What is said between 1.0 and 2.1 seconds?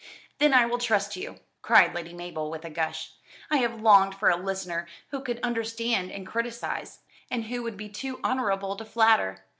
you!" cried